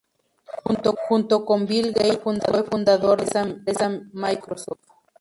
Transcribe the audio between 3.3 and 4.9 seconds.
la empresa Microsoft.